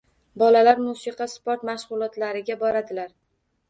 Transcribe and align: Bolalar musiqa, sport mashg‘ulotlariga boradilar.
Bolalar 0.43 0.81
musiqa, 0.85 1.29
sport 1.35 1.69
mashg‘ulotlariga 1.71 2.61
boradilar. 2.67 3.19